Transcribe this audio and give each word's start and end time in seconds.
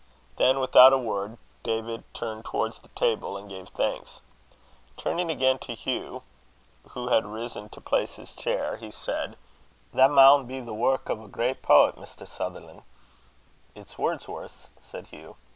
Then, 0.37 0.59
without 0.59 0.93
a 0.93 0.97
word, 0.97 1.37
David 1.61 2.05
turned 2.15 2.43
towards 2.43 2.79
the 2.79 2.87
table 2.95 3.37
and 3.37 3.47
gave 3.47 3.67
thanks. 3.69 4.19
Turning 4.97 5.29
again 5.29 5.59
to 5.59 5.75
Hugh, 5.75 6.23
who 6.89 7.09
had 7.09 7.23
risen 7.27 7.69
to 7.69 7.79
place 7.79 8.15
his 8.15 8.31
chair, 8.31 8.77
he 8.77 8.89
said, 8.89 9.37
"That 9.93 10.09
maun 10.09 10.47
be 10.47 10.59
the 10.59 10.73
wark 10.73 11.07
o' 11.11 11.23
a 11.23 11.27
great 11.27 11.61
poet, 11.61 11.97
Mr. 11.97 12.27
Sutherlan'." 12.27 12.81
"It's 13.75 13.99
Wordsworth's," 13.99 14.69
said 14.79 15.05
Hugh. 15.05 15.35